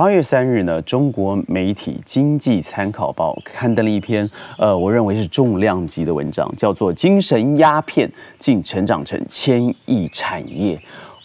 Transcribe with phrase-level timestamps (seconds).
[0.00, 4.26] 八月三日呢，中国媒体《经济参考报》刊登了一篇，
[4.56, 10.74] 呃，我认为是重量级的文章，叫做《精神鸦片竟成长成千亿产业》。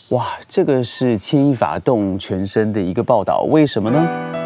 [0.09, 4.44] 哇，这个是千亿发动全身的一个报道，为什么呢？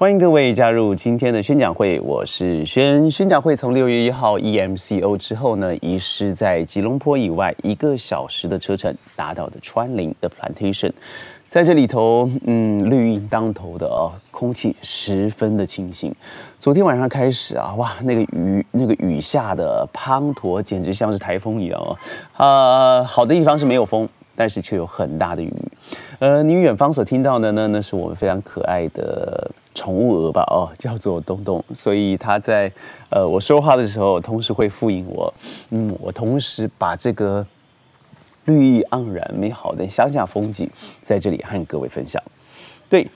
[0.00, 3.10] 欢迎各位加入今天的宣讲会，我是宣。
[3.10, 10.90] 宣讲会从六月一号 EMCO 之后呢，遗失在吉隆坡以外一个小时的车程达到的川林的 Plantation，
[11.48, 16.10] 在这里头，嗯，绿荫当头的哦，空气十分的清新。
[16.58, 21.94] 昨天晚上开始啊，哇，那个雨，那个雨下的滂沱，简直像是台风一样哦。
[22.42, 25.52] 啊，好的地方是没有风，但是却有很大的雨。
[26.20, 29.50] 呃，你远方所听到的呢，那是我们非常可爱的。
[29.80, 32.70] 宠物鹅吧，哦，叫做东东，所以它在
[33.08, 35.32] 呃我说话的时候，同时会复印我，
[35.70, 37.46] 嗯，我同时把这个
[38.44, 40.68] 绿意盎然、美好的乡下风景
[41.00, 42.22] 在这里和各位分享。
[42.90, 43.08] 对，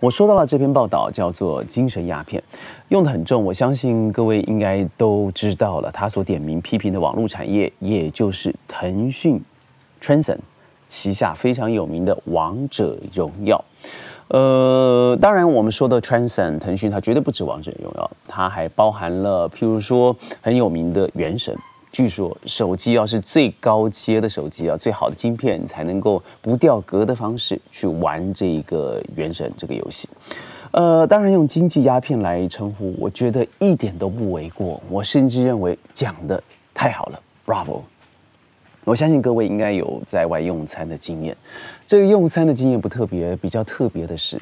[0.00, 2.42] 我说到了这篇报道叫做“精神鸦片”，
[2.90, 5.90] 用的很重，我相信各位应该都知道了。
[5.90, 9.40] 他所点名批评的网络产业，也就是腾讯
[10.02, 10.40] Transcend
[10.88, 13.56] 旗下非常有名的《王者荣耀》。
[14.34, 21.56] 呃，当然，我们说的 Transcend 腾讯，它绝对不止王者荣耀，它还包含了，譬如说很有名的原神。
[21.92, 30.08] 据说手机要是最高阶的手机啊，最好的晶片才能够不掉格的方式去玩这一个原神这个游戏。
[30.72, 34.82] 呃，当然用经济鸦片来称呼，我觉得一点都不为过。
[34.90, 36.42] 我甚至认为讲的
[36.74, 37.82] 太好了，Bravo。
[38.82, 41.34] 我相信各位应该有在外用餐的经验。
[41.86, 44.40] 这个用餐的经验不特别，比较特别的是，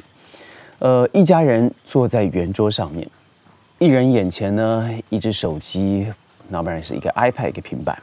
[0.79, 3.07] 呃，一家人坐在圆桌上面，
[3.79, 6.07] 一人眼前呢一只手机，
[6.49, 8.01] 那不然是一个 iPad 一个平板，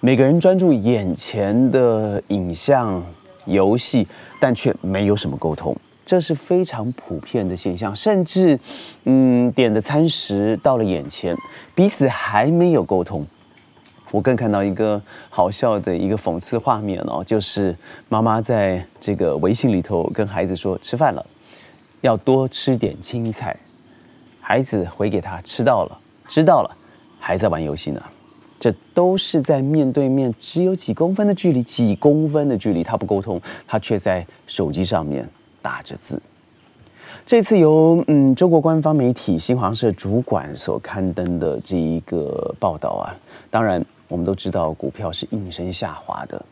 [0.00, 3.02] 每个人专注眼前的影像
[3.46, 4.06] 游戏，
[4.40, 7.94] 但却没有什么沟通，这是非常普遍的现象。
[7.94, 8.58] 甚至，
[9.04, 11.36] 嗯，点的餐食到了眼前，
[11.74, 13.26] 彼此还没有沟通。
[14.16, 17.76] 我更看到一个好笑的一个讽刺画面哦，就是
[18.08, 21.26] 妈妈在这个微信里头跟孩子说吃饭了，
[22.00, 23.54] 要多吃点青菜。
[24.40, 25.98] 孩子回给他吃到了，
[26.30, 26.74] 知道了，
[27.20, 28.02] 还在玩游戏呢。
[28.58, 35.28] 这都是在面对面只有几公分的距离，几公分的距离，他不沟通，他却在手机上面
[35.60, 36.22] 打着字。
[37.26, 43.12] 这次由嗯中国官方媒体新华社主管所刊登的这一个报道啊，
[43.50, 43.84] 当然。
[44.08, 46.44] 我们都知道股票是应声下滑的。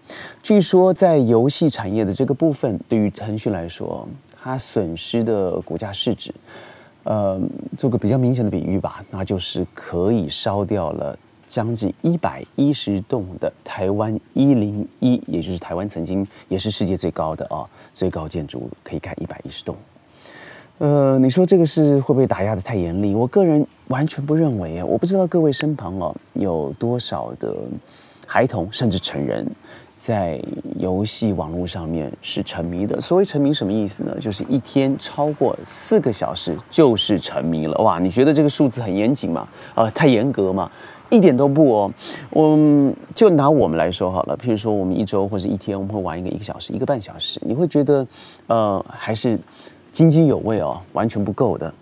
[0.43, 4.07] 据说在游戏产业的这个部分，对于腾讯来说，
[4.43, 6.35] 它损失的股价市值，
[7.05, 7.41] 呃，
[7.79, 19.77] 做个比较明显的比喻吧，那就是可以烧掉了将近一百一十栋的台湾一零一，也就是台湾曾经也是世界最高的啊最高建筑物，可以盖一百一十栋。
[20.79, 23.15] 呃，你说这个是会不会打压的太严厉？
[23.15, 24.85] 我个人完全不认为啊！
[24.85, 27.55] 我不知道各位身旁哦有多少的
[28.27, 29.47] 孩童甚至成人，
[30.03, 30.43] 在
[30.77, 33.01] 游戏网络上面是沉迷的。
[33.01, 34.17] 所谓沉迷什么意思呢？
[34.21, 37.79] 就是一天超过四个小时就是沉迷了。
[37.79, 39.47] 哇，你觉得这个数字很严谨吗？
[39.77, 40.69] 啊，太严格吗？
[41.09, 41.93] 一点都不哦。
[42.31, 42.59] 我
[43.15, 48.05] 就拿我们来说好了，譬如说我们一周或者一天，我们会玩一个一个小时、一个半小时，你会觉得
[48.49, 49.39] 呃还是。
[49.95, 51.73] 津津有味哦，完全不够的。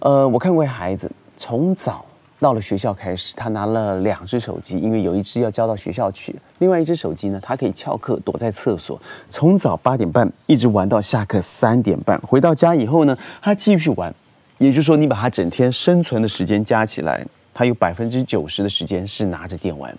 [0.00, 2.04] 呃，我看过孩子从早
[2.38, 12.20] 到了学校开始，他拿了两只手机，因为有一只要交到学校去，另外一只手机呢，他可以翘课躲在厕所，从早八点半一直玩到下课三点半。
[12.20, 14.14] 回到家以后呢，他继续玩。
[14.58, 19.96] 也就是说，你把他整天生存的时间加起来，他有百分之九十的时间是拿着电玩。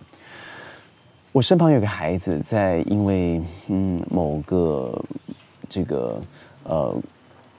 [1.31, 5.03] 我身旁有个孩子在因为嗯某个
[5.67, 6.21] 这个
[6.65, 6.95] 呃。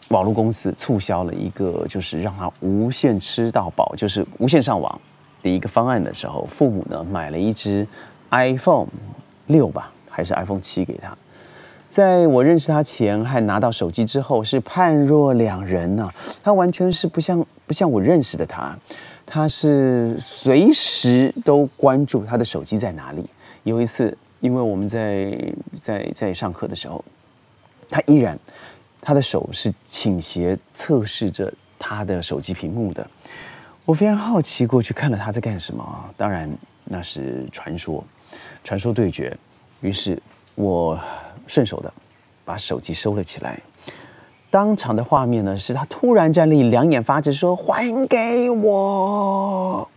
[0.08, 5.00] 网络公司促销了一个，就是让他无限吃到饱，就是无限上网
[5.42, 7.84] 的一个方案的时候，父母呢买了一只
[8.30, 8.86] iPhone
[9.48, 11.16] 六吧，还是 iPhone 七给他。
[11.88, 16.08] 在我认识他前还拿到手机之后，是判若两人呢。
[16.42, 18.76] 他完全是不像不像我认识的他，
[19.24, 23.24] 他是随时都关注他的手机在哪里。
[23.64, 25.36] 有一次，因为我们在
[25.76, 27.04] 在在上课的时候，
[27.90, 28.38] 他依然。
[29.06, 33.08] 他的手是倾斜测试着他的手机屏幕的，
[33.84, 36.10] 我非常好奇过去看了他在干什么啊。
[36.16, 36.50] 当然
[36.86, 38.02] 那是传说，
[38.64, 39.32] 传说对决。
[39.80, 40.20] 于是
[40.56, 40.98] 我
[41.46, 41.92] 顺手的
[42.44, 43.60] 把手机收了起来。
[44.50, 49.88] 当场的画面呢，是他突然站立，两眼发直，说：“还给我！”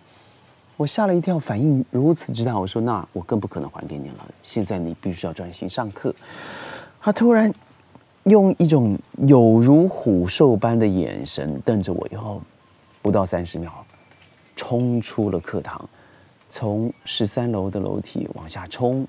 [0.77, 2.59] 我吓了一跳，反应如此之大。
[2.59, 4.27] 我说：“那我更不可能还给你了。
[4.43, 6.13] 现在你必须要专心上课。”
[7.01, 7.51] 他突然
[8.23, 12.41] 用一种有如虎兽般的眼神瞪着我，以后
[13.01, 13.71] 不到三十秒，
[14.55, 15.89] 冲出了课堂，
[16.49, 19.07] 从十三楼的楼梯往下冲，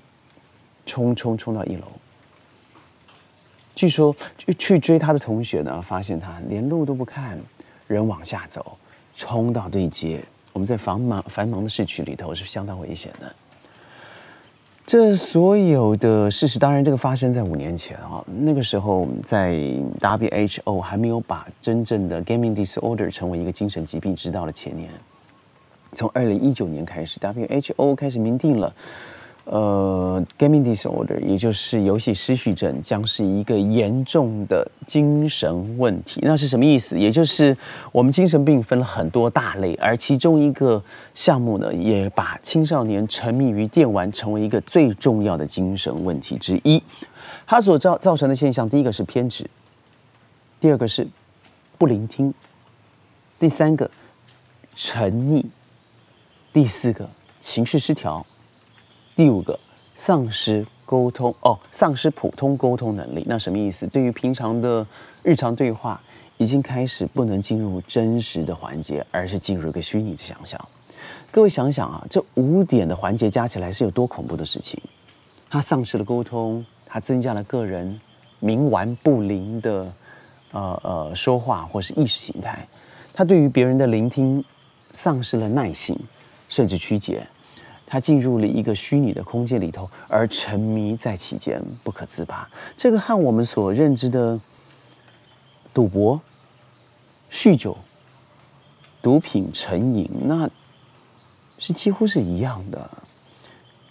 [0.85, 1.83] 冲冲冲到一楼。
[3.75, 7.37] 据说去去追他的同学呢，发现他连路都不看，
[7.87, 8.77] 人往下走，
[9.15, 10.23] 冲到对街。
[10.53, 13.35] 我们在繁忙繁忙的市区里头是相当危险的。
[14.85, 19.53] 这所有的事实，当然这个发生在五年前啊，那个时候在
[19.99, 24.89] WHO 还没有把真正的 Gaming Disorder 成为一个精神疾病，直到了前年，
[25.93, 28.73] 从二零一九年开始，WHO 开始明定了。
[29.45, 36.21] 呃，gaming disorder，也就是游戏失序症，将是一个严重的精神问题。
[36.23, 36.97] 那是什么意思？
[36.97, 37.57] 也就是
[37.91, 40.81] 我们精神病分了很多大类，而其中一个
[41.15, 46.81] 项目呢，也把青少年沉迷于电玩成为一个最重要的精神问题之一。
[47.47, 49.49] 它所造造成的现象，第一个是偏执，
[50.61, 51.05] 第二个是
[51.79, 52.31] 不聆听，
[53.39, 53.89] 第三个
[54.75, 55.43] 沉溺，
[56.53, 57.09] 第四个
[57.39, 58.23] 情绪失调。
[59.15, 59.59] 第五个，
[59.95, 63.23] 丧失沟通哦，丧失普通沟通能力。
[63.27, 63.85] 那什么意思？
[63.87, 64.85] 对于平常的
[65.21, 66.01] 日常对话，
[66.37, 70.59] 已经开始不能进入真实的环节，而是进入一个虚拟的想象。
[71.29, 74.79] 各位想想啊，这五点的环节加起来是有多恐怖的事情？
[75.49, 77.99] 他丧失了沟通，他增加了个人
[78.41, 79.93] 冥顽不灵的
[80.51, 82.65] 呃呃说话或是意识形态，
[83.13, 84.43] 他对于别人的聆听
[84.93, 85.97] 丧失了耐心，
[86.47, 87.27] 甚至曲解。
[87.91, 92.49] 他进入了一个虚拟的空间里头，而沉迷在其间不可自拔。
[92.77, 94.39] 这个和我们所认知的
[95.73, 96.21] 赌博、
[97.29, 97.77] 酗酒、
[99.01, 100.49] 毒品成瘾，那
[101.59, 102.89] 是几乎是一样的。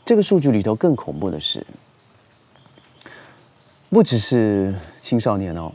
[0.03, 1.67] 这个数据里头更恐怖的是，
[3.91, 5.71] 不只是青少年哦。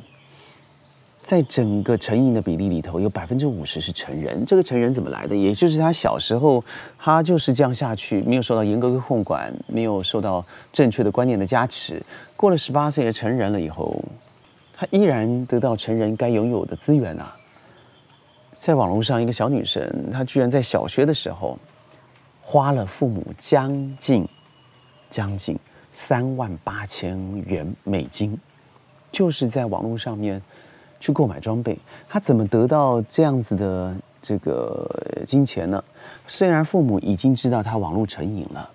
[1.25, 4.45] 在整个成瘾的比例里头，有百分之五十是成人。
[4.45, 5.36] 这个成人怎么来的？
[5.36, 6.63] 也就是他小时候，
[7.00, 12.00] 他就是这样下去，没有受到严格的控管，没有受到正确的观念的加持。
[12.36, 14.00] 过了十八岁的成人了以后，
[14.75, 17.36] 他依然得到成人该拥有的资源啊。
[18.60, 21.57] 在网络上，一个小女生，她居然在小学的时候，
[22.44, 24.28] 花了父母将近
[25.10, 25.57] 将近
[25.92, 28.38] 三万八千元美金，
[29.12, 30.39] 就是在网络上面。
[31.00, 31.77] 去购买装备，
[32.07, 34.89] 他怎么得到这样子的这个
[35.27, 35.83] 金钱呢？
[36.27, 38.69] 虽然父母已经知道他网络成瘾了，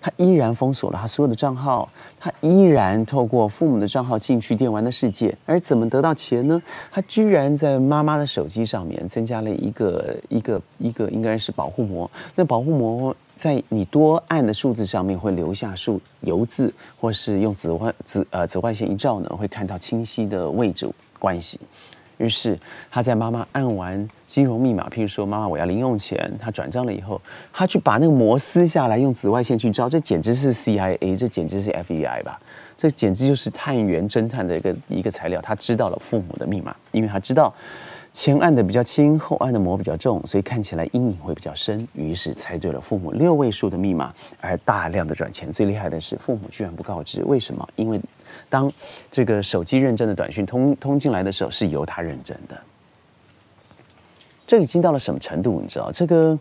[0.00, 1.86] 他依然封锁了他所有的账号，
[2.18, 5.36] 他依然透过父母的账号进去电玩的世界。
[5.44, 6.60] 而怎么得到钱呢？
[6.90, 12.10] 他居然在妈妈的手机上面增加了一个一个一个应该是保护膜。
[12.34, 20.88] 那保护膜在你多按的数字上面会留下数油渍，或是用紫外紫呃紫外线一照呢，会看到清晰的位置。
[21.24, 21.58] 关系，
[22.18, 22.58] 于是
[22.90, 27.18] 他在妈妈按完金融密码，譬如说妈妈我要零用钱，他转账了以后，
[27.50, 32.38] 他去把那个膜撕下来，用紫外线去照，这简直是 CIA，这简直是 FBI 吧？
[32.76, 35.40] 这简直就是探员侦探的一个一个材料。
[35.40, 37.54] 他知道了父母的密码，因为他知道。
[38.16, 41.84] 前按的比较轻，后按的膜比较重，所以看起来阴影会比较深。
[41.94, 45.52] 于是猜对了父母六位数的密码，而大量的转钱。
[45.52, 47.68] 最厉害的是，父母居然不告知，为什么？
[47.74, 48.00] 因为
[48.48, 48.72] 当
[49.10, 52.56] 这个手机认证的短讯通通进来的时候，是由他认证的。
[54.46, 55.60] 这已经到了什么程度？
[55.60, 56.38] 你知道，这个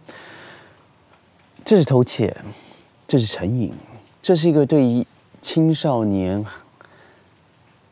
[1.63, 2.35] 这是偷窃，
[3.07, 3.73] 这是成瘾，
[4.21, 5.05] 这是一个对于
[5.41, 6.45] 青少年，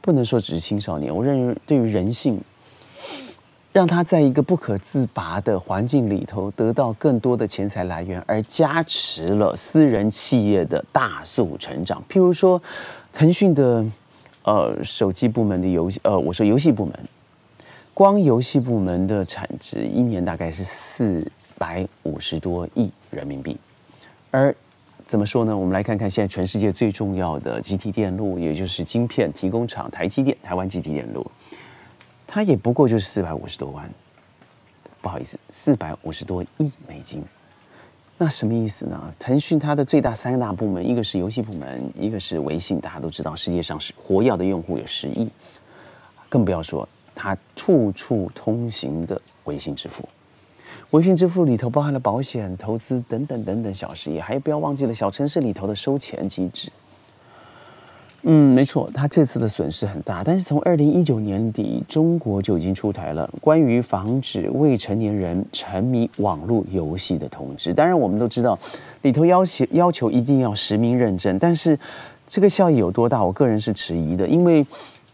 [0.02, 2.40] 不能说只是青少年，我认为对于人性。
[3.74, 12.04] 让他在一个不可自拔的环境里头得到更多的钱财来源，而加持了私人企业的大速成长。
[12.10, 12.62] 譬如说，
[13.14, 13.86] 腾讯的
[14.44, 16.94] 呃手机部门的游戏，呃，我说游戏部门，
[17.94, 23.58] 光游戏部门的产值一年大概是四百五十多亿人民币。
[24.32, 24.56] 而
[25.06, 25.58] 怎么说呢？
[25.58, 31.30] 我们来看看现在全世界最重要的集体电路，也就是晶片提供厂台积电，台湾集体电路。
[32.26, 33.90] 它也不过就是四百五十多万，
[35.02, 37.22] 不好意思，四百五十多亿美金。
[38.24, 39.12] 那什么意思呢？
[39.18, 42.80] 腾讯它的最大三大部门，一个是游戏部门，一个是微信。
[42.80, 45.28] 大家都知道，世界上是活跃的用户有十亿，
[46.30, 50.08] 更不要说它处处通行的微信支付。
[50.92, 56.72] 微信支付里头包含了保险、投资等等等等小事业，还有不要忘记了小城市里头的收钱机制。
[58.24, 60.24] 嗯，没错，他这次的损失很大。
[60.24, 67.74] 但是从二零一九年底，中国就已经出台了关于防止未成年人沉迷网络游戏的通知。
[67.74, 68.58] 当然，我们都知道
[69.02, 71.78] 里头要求要求一定要实名认证，但是
[72.28, 73.24] 这个效益有多大？
[73.24, 74.64] 我个人是迟疑的，因为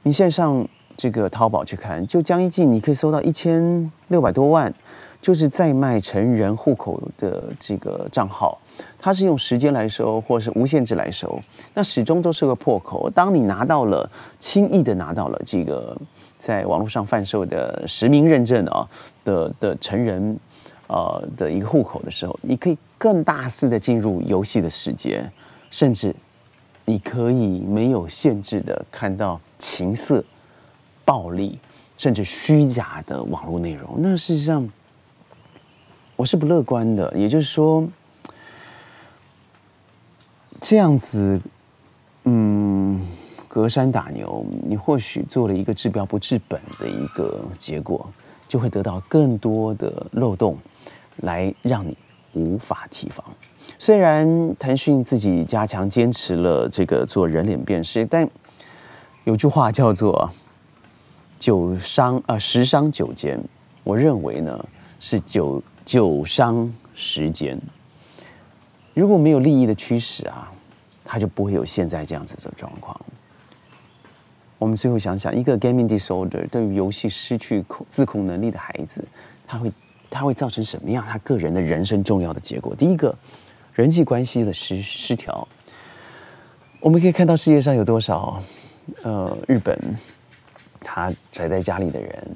[0.04, 4.74] 你现在上这个淘宝去看，就江一静，你可以搜到一千六百多万，
[5.22, 8.60] 就是在卖成人户口的这个账号。
[9.00, 11.40] 它是用时间来收，或是无限制来收，
[11.78, 13.08] 那始终都是个破口。
[13.08, 15.96] 当你拿到了轻易的拿到了这个
[16.40, 18.82] 在网络上贩售的实名认证啊
[19.24, 20.36] 的的成人
[20.88, 25.24] 呃的一个户口的时候，你可以更大肆的进入游戏的世界，
[25.70, 26.16] 甚至
[26.86, 30.24] 你可以没有限制的看到情色、
[31.06, 31.60] 暴力，
[32.00, 33.98] 甚至虚假的网络内容。
[34.00, 34.68] 那事实上
[36.16, 37.88] 我是不乐观的，也就是说。
[40.60, 41.40] 这样子，
[42.30, 43.00] 嗯，
[43.48, 48.06] 隔山打牛，你或许做了一个治标不治本的一个结果，
[48.50, 50.58] 就会得到更多的漏洞，
[51.22, 51.96] 来让你
[52.34, 53.24] 无法提防。
[53.80, 58.28] 虽然腾讯自己加强坚持了这个做人脸辨识，但
[59.24, 60.30] 有句话叫做
[61.40, 63.40] “九伤啊十伤九奸”，
[63.86, 64.68] 我认为呢
[65.00, 67.58] 是九九伤十奸。
[68.94, 70.52] 如果没有利益的驱使啊，
[71.10, 73.00] 他就不会有现在这样子的状况。
[74.60, 79.02] 我们最后想想，一个 gaming disorder 对于游戏失去控自控能力的孩子，
[79.48, 79.72] 他会
[80.10, 82.76] 他会造成什么样他个人的人生重要的结果？
[82.76, 83.16] 第一个，
[83.74, 85.48] 人际关系的失失调。
[86.82, 88.44] 我们可以看到世界上有多少，
[89.04, 89.80] 呃，日本
[90.82, 92.28] 他宅在家里的人，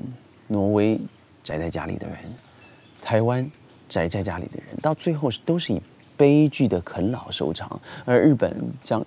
[0.48, 0.98] 挪威
[1.44, 2.16] 宅在家里的人，
[3.01, 3.46] 台湾
[3.90, 5.82] 宅在家里的人，到最后都是以。
[6.22, 9.04] 悲剧的啃老收场，而日本将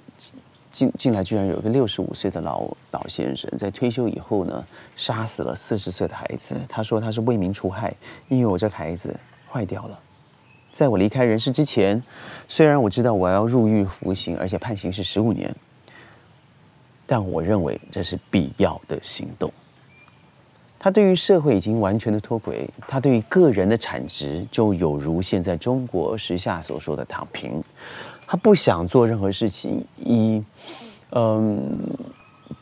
[0.72, 4.64] 近近来居然有一个六十五岁的老老先生，在退休以后呢，
[4.96, 6.56] 杀死了四十岁的孩子。
[6.68, 7.94] 他说他是为民除害，
[8.28, 9.14] 因为我这孩子
[9.48, 9.96] 坏掉了。
[10.72, 12.02] 在我离开人世之前，
[12.48, 15.54] 虽然我知道我要入狱服刑，而且判刑是十五年，
[17.06, 19.52] 但我认为这是必要的行动。
[20.84, 27.52] 他对于社会已经完全的脱轨，他对于个人的产值就有如现在中国时下所说的躺平，
[28.26, 30.44] 他不想做任何事情，以
[31.12, 31.74] 嗯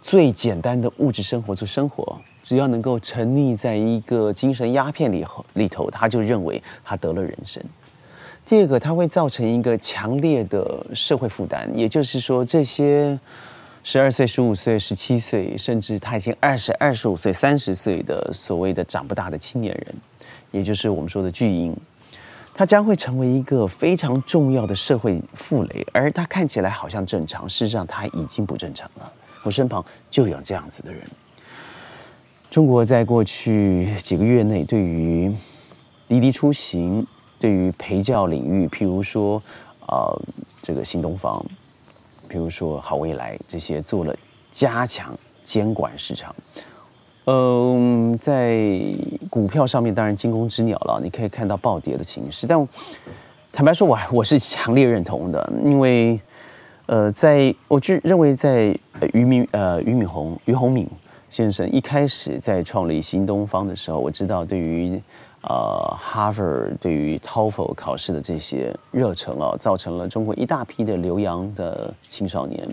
[0.00, 7.61] 最简单的物质生活做生活，只要能够沉溺在一个精神鸦片里里头，他就认为他得了人生。
[8.47, 13.19] 第二个，他会造成一个强烈的社会负担，也就是说这些。
[13.85, 19.95] 十二岁、十五岁、十七岁，甚至他已经二十二、十五岁、三十岁的所谓的长不大的青年人，
[20.53, 21.77] 也就是我们说的巨婴，
[22.55, 29.12] 他将会成为一个非常重要的社会负累，而他看起来好像正常，事实上他已经不正常了。
[29.43, 31.03] 我身旁就有这样子的人。
[32.51, 35.35] 中国在过去几个月内，对于
[36.07, 37.05] 滴滴出行、
[37.41, 39.43] 对于陪教领域，譬如说，
[39.89, 40.23] 呃，
[40.62, 41.45] 这个新东方。
[42.33, 44.17] 比如说好未来这些做了
[44.51, 46.35] 加强监管市场，
[47.27, 48.59] 嗯，在
[49.29, 52.47] 股票上面当然惊弓之鸟了，你可以看到暴跌的情势。
[52.47, 52.67] 但
[53.53, 56.19] 坦白说，我我是强烈认同的，因为
[56.87, 58.75] 呃，在我就认为在
[59.12, 60.89] 俞敏呃俞敏洪俞洪敏
[61.31, 64.99] 先生一开始在创立新东方的时候，我知道对于。
[65.43, 66.43] 呃，哈佛
[66.81, 72.69] 对于 TOEFL 考试的这些热忱啊，造成了中国一大批的留洋的青少年。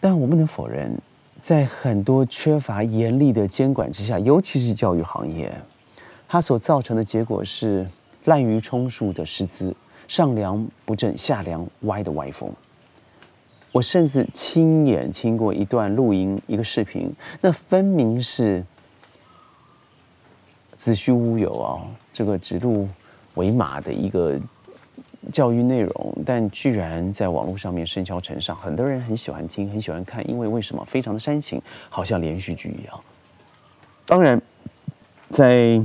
[0.00, 0.96] 但我不能否认，
[1.38, 5.54] 在很多缺乏严厉的监管之下，尤其是教育行业，
[6.26, 7.86] 它所造成的结果是
[8.24, 9.76] 滥竽充数的师资，
[10.08, 12.50] 上梁不正下梁歪的歪风。
[13.72, 17.12] 我甚至亲眼听过一段录音，一个视频，
[17.42, 18.64] 那分明是。
[20.76, 21.80] 子虚乌有啊，
[22.12, 22.88] 这个指鹿
[23.34, 24.38] 为马的一个
[25.32, 30.84] 教育内容，但居然在网络上面声销尘上，很多人很喜欢听，很喜欢看，因为为什么？
[30.84, 33.00] 非常的煽情，好像连续剧一样。
[34.06, 34.40] 当然，
[35.30, 35.80] 在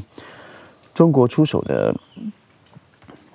[0.94, 1.96] 中国出手的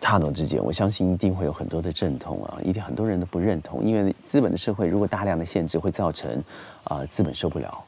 [0.00, 6.40] 刹那之间，我相信一定会有很多的阵痛啊，一定很多人都不认同，因为资本的社会如果大量的限制，会造成
[6.84, 7.84] 啊资本受不了，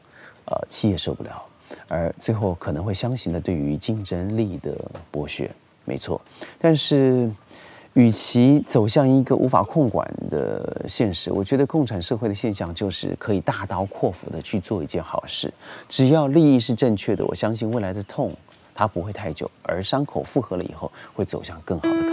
[0.46, 1.40] 呃企业受不了。
[1.88, 4.74] 而最后可能会相形的对于竞争力的
[5.12, 5.50] 剥削，
[5.84, 6.20] 没错。
[6.58, 7.30] 但是，
[7.94, 15.52] 与其走向一个无法控管的现实，我觉得共产社会的现象就是可以大刀阔斧的去做一件好事。
[15.88, 18.32] 只要利益是正确的，我相信未来的痛
[18.74, 22.07] 它不会太久，而伤口复合了以后会走向更好的。